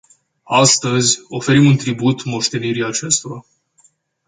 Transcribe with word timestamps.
Astăzi, 0.53 1.19
oferim 1.29 1.65
un 1.65 1.77
tribut 1.77 2.23
moștenirii 2.23 2.83
acestora. 2.85 3.45